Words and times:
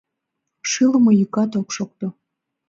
Шӱлымӧ 0.69 1.11
йӱкат 1.19 1.51
ок 1.61 1.69
шокто. 1.75 2.07